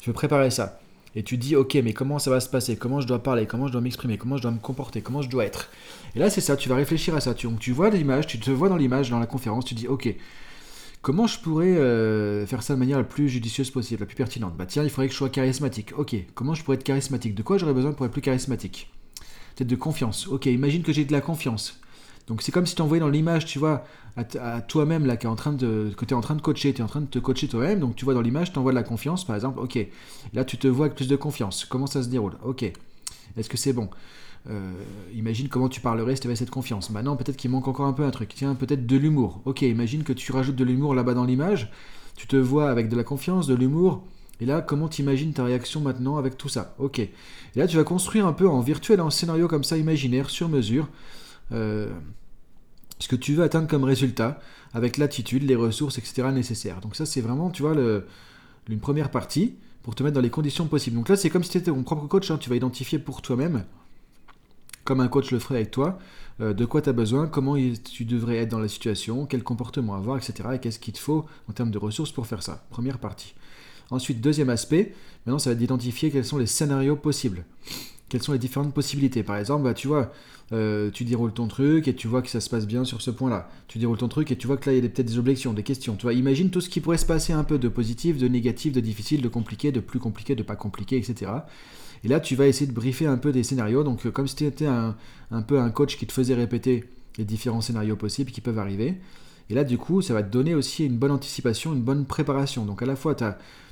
Tu 0.00 0.10
veux 0.10 0.14
préparer 0.14 0.50
ça. 0.50 0.78
Et 1.16 1.22
tu 1.22 1.38
dis, 1.38 1.56
ok, 1.56 1.76
mais 1.76 1.94
comment 1.94 2.18
ça 2.18 2.30
va 2.30 2.40
se 2.40 2.50
passer? 2.50 2.76
Comment 2.76 3.00
je 3.00 3.06
dois 3.06 3.22
parler? 3.22 3.46
Comment 3.46 3.66
je 3.68 3.72
dois 3.72 3.80
m'exprimer? 3.80 4.18
Comment 4.18 4.36
je 4.36 4.42
dois 4.42 4.50
me 4.50 4.58
comporter? 4.58 5.00
Comment 5.00 5.22
je 5.22 5.30
dois 5.30 5.46
être? 5.46 5.70
Et 6.16 6.18
là, 6.18 6.28
c'est 6.28 6.42
ça, 6.42 6.56
tu 6.56 6.68
vas 6.68 6.74
réfléchir 6.74 7.14
à 7.14 7.20
ça. 7.20 7.32
Tu, 7.32 7.48
tu 7.58 7.72
vois 7.72 7.88
l'image, 7.88 8.26
tu 8.26 8.38
te 8.38 8.50
vois 8.50 8.68
dans 8.68 8.76
l'image, 8.76 9.08
dans 9.08 9.20
la 9.20 9.26
conférence, 9.26 9.64
tu 9.64 9.74
dis, 9.74 9.88
ok, 9.88 10.14
comment 11.04 11.26
je 11.26 11.38
pourrais 11.38 11.76
euh, 11.76 12.46
faire 12.46 12.62
ça 12.62 12.74
de 12.74 12.78
manière 12.78 12.96
la 12.96 13.04
plus 13.04 13.28
judicieuse 13.28 13.70
possible, 13.70 14.00
la 14.00 14.06
plus 14.06 14.16
pertinente? 14.16 14.56
Bah 14.56 14.64
tiens, 14.64 14.82
il 14.82 14.88
faudrait 14.88 15.06
que 15.06 15.12
je 15.12 15.18
sois 15.18 15.28
charismatique. 15.28 15.92
Ok, 15.98 16.16
comment 16.34 16.54
je 16.54 16.64
pourrais 16.64 16.76
être 16.76 16.82
charismatique? 16.82 17.34
De 17.34 17.42
quoi 17.42 17.58
j'aurais 17.58 17.74
besoin 17.74 17.92
pour 17.92 18.06
être 18.06 18.12
plus 18.12 18.22
charismatique? 18.22 18.90
Peut-être 19.54 19.68
de 19.68 19.76
confiance. 19.76 20.26
Ok, 20.26 20.46
imagine 20.46 20.82
que 20.82 20.92
j'ai 20.92 21.04
de 21.04 21.12
la 21.12 21.20
confiance. 21.20 21.78
Donc 22.26 22.40
c'est 22.40 22.52
comme 22.52 22.64
si 22.64 22.74
tu 22.74 22.80
envoyais 22.80 23.02
dans 23.02 23.10
l'image, 23.10 23.44
tu 23.44 23.58
vois, 23.58 23.84
à, 24.16 24.62
toi-même 24.62 25.04
là, 25.04 25.18
qui 25.18 25.26
est 25.26 25.28
en 25.28 25.36
train 25.36 25.52
de, 25.52 25.92
que 25.94 26.06
tu 26.06 26.14
es 26.14 26.16
en 26.16 26.22
train 26.22 26.36
de 26.36 26.40
coacher, 26.40 26.72
tu 26.72 26.80
es 26.80 26.84
en 26.84 26.88
train 26.88 27.02
de 27.02 27.06
te 27.06 27.18
coacher 27.18 27.48
toi-même, 27.48 27.80
donc 27.80 27.96
tu 27.96 28.06
vois 28.06 28.14
dans 28.14 28.22
l'image, 28.22 28.50
tu 28.50 28.58
envoies 28.58 28.72
de 28.72 28.76
la 28.78 28.82
confiance, 28.82 29.26
par 29.26 29.36
exemple, 29.36 29.60
ok, 29.60 29.78
là 30.32 30.42
tu 30.46 30.56
te 30.56 30.66
vois 30.66 30.86
avec 30.86 30.96
plus 30.96 31.08
de 31.08 31.16
confiance, 31.16 31.66
comment 31.66 31.86
ça 31.86 32.02
se 32.02 32.08
déroule, 32.08 32.38
ok, 32.42 32.62
est-ce 33.36 33.50
que 33.50 33.58
c'est 33.58 33.74
bon? 33.74 33.90
Euh, 34.50 34.72
Imagine 35.14 35.48
comment 35.48 35.68
tu 35.68 35.80
parlerais 35.80 36.16
si 36.16 36.22
tu 36.22 36.28
avais 36.28 36.36
cette 36.36 36.50
confiance. 36.50 36.90
Maintenant, 36.90 37.16
peut-être 37.16 37.36
qu'il 37.36 37.50
manque 37.50 37.68
encore 37.68 37.86
un 37.86 37.92
peu 37.92 38.04
un 38.04 38.10
truc, 38.10 38.32
tiens, 38.34 38.54
peut-être 38.54 38.86
de 38.86 38.96
l'humour, 38.96 39.40
ok, 39.44 39.62
imagine 39.62 40.02
que 40.02 40.12
tu 40.12 40.32
rajoutes 40.32 40.56
de 40.56 40.64
l'humour 40.64 40.94
là-bas 40.94 41.14
dans 41.14 41.24
l'image, 41.24 41.70
tu 42.16 42.26
te 42.26 42.36
vois 42.36 42.70
avec 42.70 42.88
de 42.88 42.96
la 42.96 43.04
confiance, 43.04 43.46
de 43.46 43.54
l'humour, 43.54 44.04
et 44.40 44.46
là, 44.46 44.62
comment 44.62 44.88
tu 44.88 45.02
imagines 45.02 45.32
ta 45.32 45.44
réaction 45.44 45.80
maintenant 45.80 46.16
avec 46.16 46.36
tout 46.36 46.48
ça? 46.48 46.74
Ok. 46.78 46.98
Et 46.98 47.12
là, 47.54 47.66
tu 47.66 47.76
vas 47.76 47.84
construire 47.84 48.26
un 48.26 48.32
peu 48.32 48.48
en 48.48 48.60
virtuel, 48.60 49.00
un 49.00 49.10
scénario 49.10 49.48
comme 49.48 49.64
ça, 49.64 49.76
imaginaire, 49.76 50.28
sur 50.28 50.48
mesure, 50.48 50.88
euh, 51.52 51.88
ce 52.98 53.08
que 53.08 53.16
tu 53.16 53.34
veux 53.34 53.44
atteindre 53.44 53.68
comme 53.68 53.84
résultat, 53.84 54.40
avec 54.72 54.96
l'attitude, 54.96 55.44
les 55.44 55.54
ressources, 55.54 55.98
etc. 55.98 56.28
nécessaires. 56.32 56.80
Donc 56.80 56.96
ça, 56.96 57.06
c'est 57.06 57.20
vraiment, 57.20 57.50
tu 57.50 57.62
vois, 57.62 57.74
une 58.68 58.80
première 58.80 59.10
partie 59.10 59.54
pour 59.82 59.94
te 59.94 60.02
mettre 60.02 60.14
dans 60.14 60.20
les 60.20 60.30
conditions 60.30 60.66
possibles. 60.66 60.96
Donc 60.96 61.08
là, 61.08 61.16
c'est 61.16 61.30
comme 61.30 61.44
si 61.44 61.50
tu 61.50 61.58
étais 61.58 61.70
ton 61.70 61.82
propre 61.82 62.06
coach, 62.06 62.30
hein. 62.30 62.38
tu 62.38 62.50
vas 62.50 62.56
identifier 62.56 62.98
pour 62.98 63.22
toi-même, 63.22 63.64
comme 64.84 65.00
un 65.00 65.08
coach 65.08 65.30
le 65.30 65.38
ferait 65.38 65.56
avec 65.56 65.70
toi, 65.70 65.98
euh, 66.40 66.52
de 66.52 66.64
quoi 66.64 66.82
tu 66.82 66.88
as 66.88 66.92
besoin, 66.92 67.26
comment 67.26 67.56
tu 67.56 68.04
devrais 68.04 68.36
être 68.36 68.50
dans 68.50 68.58
la 68.58 68.68
situation, 68.68 69.26
quel 69.26 69.42
comportement 69.42 69.94
avoir, 69.94 70.16
etc. 70.16 70.50
Et 70.54 70.58
qu'est-ce 70.58 70.78
qu'il 70.78 70.94
te 70.94 70.98
faut 70.98 71.26
en 71.48 71.52
termes 71.52 71.70
de 71.70 71.78
ressources 71.78 72.12
pour 72.12 72.26
faire 72.26 72.42
ça. 72.42 72.64
Première 72.70 72.98
partie. 72.98 73.34
Ensuite, 73.90 74.20
deuxième 74.20 74.50
aspect, 74.50 74.94
maintenant 75.24 75.38
ça 75.38 75.50
va 75.50 75.52
être 75.52 75.58
d'identifier 75.58 76.10
quels 76.10 76.24
sont 76.24 76.38
les 76.38 76.46
scénarios 76.46 76.96
possibles. 76.96 77.44
Quelles 78.08 78.22
sont 78.22 78.32
les 78.32 78.38
différentes 78.38 78.74
possibilités 78.74 79.22
Par 79.22 79.36
exemple, 79.36 79.64
bah, 79.64 79.74
tu 79.74 79.88
vois, 79.88 80.12
euh, 80.52 80.90
tu 80.90 81.04
déroules 81.04 81.32
ton 81.32 81.48
truc 81.48 81.88
et 81.88 81.94
tu 81.94 82.06
vois 82.06 82.22
que 82.22 82.28
ça 82.28 82.40
se 82.40 82.50
passe 82.50 82.66
bien 82.66 82.84
sur 82.84 83.00
ce 83.00 83.10
point-là. 83.10 83.48
Tu 83.66 83.78
déroules 83.78 83.98
ton 83.98 84.08
truc 84.08 84.30
et 84.30 84.36
tu 84.36 84.46
vois 84.46 84.56
que 84.56 84.68
là, 84.68 84.76
il 84.76 84.82
y 84.82 84.86
a 84.86 84.88
peut-être 84.88 85.06
des 85.06 85.18
objections, 85.18 85.52
des 85.52 85.62
questions. 85.62 85.96
Tu 85.96 86.12
imagine 86.12 86.50
tout 86.50 86.60
ce 86.60 86.68
qui 86.68 86.80
pourrait 86.80 86.98
se 86.98 87.06
passer 87.06 87.32
un 87.32 87.44
peu 87.44 87.58
de 87.58 87.68
positif, 87.68 88.18
de 88.18 88.28
négatif, 88.28 88.72
de 88.72 88.80
difficile, 88.80 89.22
de 89.22 89.28
compliqué, 89.28 89.72
de 89.72 89.80
plus 89.80 89.98
compliqué, 89.98 90.34
de 90.34 90.42
pas 90.42 90.56
compliqué, 90.56 90.96
etc. 90.96 91.30
Et 92.04 92.08
là, 92.08 92.20
tu 92.20 92.36
vas 92.36 92.46
essayer 92.46 92.66
de 92.66 92.74
briefer 92.74 93.06
un 93.06 93.16
peu 93.16 93.32
des 93.32 93.42
scénarios. 93.42 93.82
Donc, 93.82 94.04
euh, 94.06 94.10
comme 94.10 94.26
si 94.26 94.36
tu 94.36 94.44
étais 94.44 94.66
un 94.66 94.94
peu 95.46 95.58
un 95.58 95.70
coach 95.70 95.96
qui 95.96 96.06
te 96.06 96.12
faisait 96.12 96.34
répéter 96.34 96.84
les 97.18 97.24
différents 97.24 97.60
scénarios 97.60 97.96
possibles 97.96 98.30
qui 98.30 98.40
peuvent 98.40 98.58
arriver. 98.58 98.96
Et 99.50 99.54
là, 99.54 99.64
du 99.64 99.78
coup, 99.78 100.02
ça 100.02 100.14
va 100.14 100.22
te 100.22 100.30
donner 100.30 100.54
aussi 100.54 100.84
une 100.86 100.96
bonne 100.96 101.10
anticipation, 101.10 101.72
une 101.72 101.82
bonne 101.82 102.06
préparation. 102.06 102.64
Donc, 102.64 102.82
à 102.82 102.86
la 102.86 102.96
fois, 102.96 103.14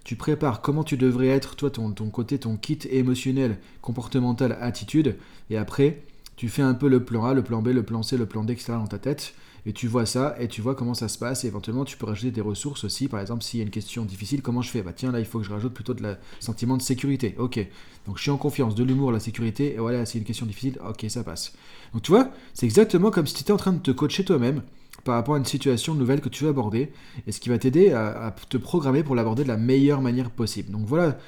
tu 0.04 0.16
prépares 0.16 0.60
comment 0.60 0.84
tu 0.84 0.96
devrais 0.96 1.28
être, 1.28 1.56
toi, 1.56 1.70
ton, 1.70 1.92
côté, 2.10 2.38
ton 2.38 2.56
kit 2.56 2.78
émotionnel, 2.90 3.58
comportemental, 3.80 4.56
attitude. 4.60 5.16
Et 5.50 5.56
après, 5.56 6.02
tu 6.36 6.48
fais 6.48 6.62
un 6.62 6.74
peu 6.74 6.88
le 6.88 7.04
plan 7.04 7.24
A, 7.24 7.34
le 7.34 7.42
plan 7.42 7.62
B, 7.62 7.68
le 7.68 7.82
plan 7.82 8.02
C, 8.02 8.16
le 8.16 8.26
plan 8.26 8.44
D, 8.44 8.52
etc. 8.52 8.72
dans 8.72 8.86
ta 8.86 8.98
tête, 8.98 9.34
et 9.64 9.72
tu 9.72 9.86
vois 9.86 10.06
ça, 10.06 10.34
et 10.40 10.48
tu 10.48 10.60
vois 10.60 10.74
comment 10.74 10.94
ça 10.94 11.06
se 11.08 11.18
passe, 11.18 11.44
et 11.44 11.46
éventuellement 11.46 11.84
tu 11.84 11.96
peux 11.96 12.06
rajouter 12.06 12.32
des 12.32 12.40
ressources 12.40 12.82
aussi, 12.84 13.06
par 13.06 13.20
exemple 13.20 13.44
s'il 13.44 13.58
y 13.58 13.62
a 13.62 13.64
une 13.64 13.70
question 13.70 14.04
difficile, 14.04 14.42
comment 14.42 14.60
je 14.60 14.70
fais? 14.70 14.82
Bah 14.82 14.92
tiens, 14.92 15.12
là 15.12 15.20
il 15.20 15.24
faut 15.24 15.38
que 15.38 15.44
je 15.44 15.52
rajoute 15.52 15.72
plutôt 15.72 15.94
de 15.94 16.02
la 16.02 16.18
sentiment 16.40 16.76
de 16.76 16.82
sécurité, 16.82 17.36
ok. 17.38 17.64
Donc 18.06 18.16
je 18.16 18.22
suis 18.22 18.30
en 18.32 18.38
confiance, 18.38 18.74
de 18.74 18.82
l'humour, 18.82 19.12
la 19.12 19.20
sécurité, 19.20 19.74
et 19.74 19.78
voilà, 19.78 20.04
c'est 20.04 20.18
une 20.18 20.24
question 20.24 20.46
difficile, 20.46 20.78
ok, 20.88 21.04
ça 21.08 21.22
passe. 21.22 21.52
Donc 21.92 22.02
tu 22.02 22.10
vois, 22.10 22.30
c'est 22.54 22.66
exactement 22.66 23.12
comme 23.12 23.26
si 23.26 23.34
tu 23.34 23.42
étais 23.42 23.52
en 23.52 23.56
train 23.56 23.72
de 23.72 23.78
te 23.78 23.92
coacher 23.92 24.24
toi-même 24.24 24.62
par 25.04 25.16
rapport 25.16 25.34
à 25.34 25.38
une 25.38 25.44
situation 25.44 25.94
nouvelle 25.94 26.20
que 26.20 26.28
tu 26.28 26.44
veux 26.44 26.50
aborder, 26.50 26.92
et 27.26 27.32
ce 27.32 27.40
qui 27.40 27.48
va 27.48 27.58
t'aider 27.58 27.92
à, 27.92 28.34
te 28.48 28.56
programmer 28.56 29.02
pour 29.02 29.14
l'aborder 29.14 29.42
de 29.42 29.48
la 29.48 29.56
meilleure 29.56 30.00
manière 30.00 30.30
possible. 30.30 30.70
Donc 30.70 30.86
voilà 30.86 31.18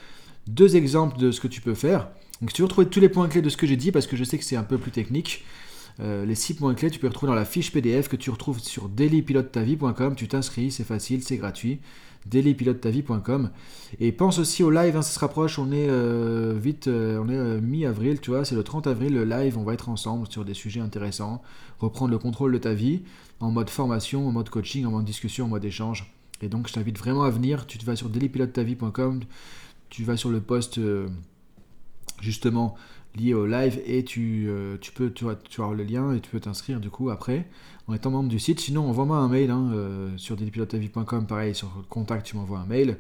deux 0.46 0.76
exemples 0.76 1.18
de 1.18 1.30
ce 1.30 1.40
que 1.40 1.48
tu 1.48 1.60
peux 1.60 1.74
faire. 1.74 2.08
Donc 2.40 2.50
si 2.50 2.56
tu 2.56 2.62
veux 2.62 2.66
retrouver 2.66 2.88
tous 2.88 3.00
les 3.00 3.08
points 3.08 3.28
clés 3.28 3.42
de 3.42 3.48
ce 3.48 3.56
que 3.56 3.66
j'ai 3.66 3.76
dit, 3.76 3.92
parce 3.92 4.06
que 4.06 4.16
je 4.16 4.24
sais 4.24 4.38
que 4.38 4.44
c'est 4.44 4.56
un 4.56 4.62
peu 4.62 4.78
plus 4.78 4.90
technique, 4.90 5.44
euh, 6.00 6.24
les 6.24 6.34
six 6.34 6.54
points 6.54 6.74
clés, 6.74 6.90
tu 6.90 6.98
peux 6.98 7.06
les 7.06 7.10
retrouver 7.10 7.30
dans 7.30 7.36
la 7.36 7.44
fiche 7.44 7.72
PDF 7.72 8.08
que 8.08 8.16
tu 8.16 8.30
retrouves 8.30 8.60
sur 8.60 8.88
dailypilotetavie.com. 8.88 10.14
Tu 10.16 10.28
t'inscris, 10.28 10.70
c'est 10.70 10.84
facile, 10.84 11.22
c'est 11.22 11.36
gratuit. 11.36 11.80
dailypilotetavie.com. 12.26 13.50
Et 14.00 14.10
pense 14.12 14.38
aussi 14.38 14.62
au 14.62 14.70
live, 14.70 14.96
hein, 14.96 15.02
ça 15.02 15.12
se 15.12 15.18
rapproche, 15.18 15.58
on 15.58 15.70
est 15.70 15.88
euh, 15.88 16.54
vite, 16.56 16.88
euh, 16.88 17.22
on 17.22 17.28
est 17.28 17.60
mi-avril, 17.60 18.20
tu 18.20 18.30
vois, 18.30 18.44
c'est 18.44 18.54
le 18.54 18.64
30 18.64 18.86
avril, 18.86 19.14
le 19.14 19.24
live, 19.24 19.58
on 19.58 19.62
va 19.62 19.74
être 19.74 19.88
ensemble 19.88 20.26
sur 20.28 20.44
des 20.44 20.54
sujets 20.54 20.80
intéressants, 20.80 21.42
reprendre 21.78 22.10
le 22.10 22.18
contrôle 22.18 22.52
de 22.52 22.58
ta 22.58 22.74
vie 22.74 23.02
en 23.40 23.50
mode 23.50 23.70
formation, 23.70 24.26
en 24.26 24.32
mode 24.32 24.48
coaching, 24.48 24.86
en 24.86 24.90
mode 24.90 25.04
discussion, 25.04 25.44
en 25.44 25.48
mode 25.48 25.64
échange. 25.64 26.12
Et 26.40 26.48
donc 26.48 26.66
je 26.66 26.72
t'invite 26.72 26.98
vraiment 26.98 27.22
à 27.22 27.30
venir, 27.30 27.66
tu 27.66 27.78
te 27.78 27.84
vas 27.84 27.94
sur 27.94 28.08
dailypilotetavie.com, 28.08 29.20
tu 29.90 30.02
vas 30.02 30.16
sur 30.16 30.30
le 30.30 30.40
poste 30.40 30.80
justement 32.20 32.74
lié 33.16 33.34
au 33.34 33.46
live 33.46 33.80
et 33.86 34.04
tu, 34.04 34.46
euh, 34.48 34.76
tu 34.80 34.92
peux 34.92 35.12
tu, 35.12 35.24
tu 35.48 35.60
le 35.60 35.84
lien 35.84 36.14
et 36.14 36.20
tu 36.20 36.30
peux 36.30 36.40
t'inscrire 36.40 36.80
du 36.80 36.90
coup 36.90 37.10
après 37.10 37.46
en 37.86 37.94
étant 37.94 38.10
membre 38.10 38.28
du 38.28 38.38
site. 38.38 38.60
Sinon, 38.60 38.88
envoie-moi 38.88 39.16
un 39.16 39.28
mail 39.28 39.50
hein, 39.50 39.70
euh, 39.74 40.10
sur 40.16 40.36
délipilotetavie.com, 40.36 41.26
pareil, 41.26 41.54
sur 41.54 41.70
contact, 41.88 42.26
tu 42.26 42.36
m'envoies 42.36 42.58
un 42.58 42.66
mail 42.66 42.98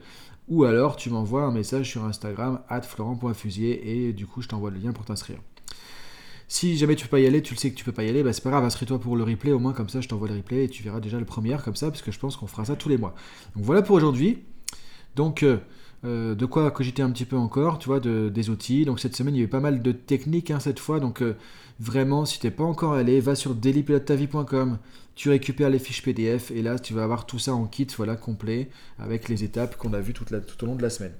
ou 0.48 0.64
alors 0.64 0.96
tu 0.96 1.10
m'envoies 1.10 1.42
un 1.42 1.52
message 1.52 1.90
sur 1.90 2.04
Instagram, 2.04 2.60
florent.fusier, 2.82 4.08
et 4.08 4.12
du 4.12 4.26
coup 4.26 4.42
je 4.42 4.48
t'envoie 4.48 4.70
le 4.70 4.78
lien 4.78 4.92
pour 4.92 5.04
t'inscrire. 5.04 5.38
Si 6.46 6.76
jamais 6.76 6.94
tu 6.94 7.06
peux 7.06 7.10
pas 7.10 7.20
y 7.20 7.26
aller, 7.26 7.40
tu 7.40 7.54
le 7.54 7.58
sais 7.58 7.70
que 7.70 7.74
tu 7.74 7.84
peux 7.84 7.92
pas 7.92 8.04
y 8.04 8.08
aller, 8.08 8.22
bah 8.22 8.32
c'est 8.34 8.42
pas 8.42 8.50
grave, 8.50 8.64
inscris-toi 8.64 9.00
pour 9.00 9.16
le 9.16 9.24
replay, 9.24 9.52
au 9.52 9.58
moins 9.58 9.72
comme 9.72 9.88
ça 9.88 10.00
je 10.02 10.08
t'envoie 10.08 10.28
le 10.28 10.36
replay 10.36 10.64
et 10.64 10.68
tu 10.68 10.82
verras 10.82 11.00
déjà 11.00 11.18
le 11.18 11.24
premier 11.24 11.56
comme 11.64 11.76
ça, 11.76 11.90
parce 11.90 12.02
que 12.02 12.12
je 12.12 12.18
pense 12.18 12.36
qu'on 12.36 12.46
fera 12.46 12.66
ça 12.66 12.76
tous 12.76 12.90
les 12.90 12.98
mois. 12.98 13.14
Donc 13.56 13.64
voilà 13.64 13.80
pour 13.80 13.96
aujourd'hui. 13.96 14.42
Donc 15.16 15.42
euh, 15.42 15.58
euh, 16.04 16.34
de 16.34 16.46
quoi 16.46 16.70
cogiter 16.70 17.02
un 17.02 17.10
petit 17.10 17.24
peu 17.24 17.36
encore, 17.36 17.78
tu 17.78 17.86
vois, 17.86 18.00
de, 18.00 18.28
des 18.28 18.50
outils. 18.50 18.84
Donc 18.84 19.00
cette 19.00 19.16
semaine 19.16 19.34
il 19.34 19.38
y 19.38 19.40
a 19.42 19.44
eu 19.44 19.48
pas 19.48 19.60
mal 19.60 19.82
de 19.82 19.92
techniques 19.92 20.50
hein, 20.50 20.60
cette 20.60 20.78
fois, 20.78 21.00
donc 21.00 21.22
euh, 21.22 21.36
vraiment 21.80 22.24
si 22.24 22.38
t'es 22.38 22.50
pas 22.50 22.64
encore 22.64 22.92
allé, 22.94 23.20
va 23.20 23.34
sur 23.34 23.54
dailypilotetavie.com, 23.54 24.78
tu 25.14 25.30
récupères 25.30 25.70
les 25.70 25.78
fiches 25.78 26.02
PDF 26.02 26.50
et 26.50 26.62
là 26.62 26.78
tu 26.78 26.94
vas 26.94 27.04
avoir 27.04 27.26
tout 27.26 27.38
ça 27.38 27.54
en 27.54 27.66
kit, 27.66 27.86
voilà, 27.96 28.16
complet, 28.16 28.68
avec 28.98 29.28
les 29.28 29.44
étapes 29.44 29.76
qu'on 29.76 29.92
a 29.92 30.00
vues 30.00 30.14
tout 30.14 30.24
au 30.64 30.66
long 30.66 30.76
de 30.76 30.82
la 30.82 30.90
semaine. 30.90 31.14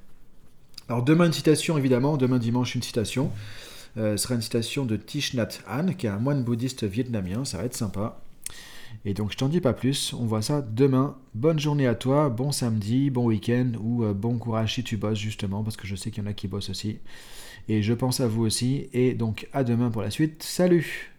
Alors 0.88 1.02
demain 1.02 1.26
une 1.26 1.32
citation 1.32 1.78
évidemment, 1.78 2.16
demain 2.16 2.38
dimanche 2.38 2.74
une 2.74 2.82
citation. 2.82 3.30
Ce 3.96 4.16
sera 4.16 4.34
une 4.34 4.42
citation 4.42 4.84
de 4.84 4.96
Thich 4.96 5.34
Nhat 5.34 5.60
Hanh, 5.68 5.94
qui 5.94 6.06
est 6.06 6.10
un 6.10 6.18
moine 6.18 6.42
bouddhiste 6.42 6.82
vietnamien, 6.82 7.44
ça 7.44 7.58
va 7.58 7.64
être 7.64 7.76
sympa. 7.76 8.23
Et 9.04 9.14
donc 9.14 9.32
je 9.32 9.36
t'en 9.36 9.48
dis 9.48 9.60
pas 9.60 9.72
plus, 9.72 10.12
on 10.14 10.24
voit 10.24 10.42
ça 10.42 10.62
demain. 10.62 11.16
Bonne 11.34 11.58
journée 11.58 11.86
à 11.86 11.94
toi, 11.94 12.28
bon 12.28 12.52
samedi, 12.52 13.10
bon 13.10 13.26
week-end 13.26 13.72
ou 13.80 14.04
euh, 14.04 14.14
bon 14.14 14.38
courage 14.38 14.74
si 14.74 14.84
tu 14.84 14.96
bosses 14.96 15.18
justement, 15.18 15.62
parce 15.62 15.76
que 15.76 15.86
je 15.86 15.96
sais 15.96 16.10
qu'il 16.10 16.22
y 16.22 16.26
en 16.26 16.30
a 16.30 16.34
qui 16.34 16.48
bossent 16.48 16.70
aussi. 16.70 16.98
Et 17.68 17.82
je 17.82 17.94
pense 17.94 18.20
à 18.20 18.28
vous 18.28 18.44
aussi. 18.44 18.88
Et 18.92 19.14
donc 19.14 19.48
à 19.52 19.64
demain 19.64 19.90
pour 19.90 20.02
la 20.02 20.10
suite. 20.10 20.42
Salut 20.42 21.13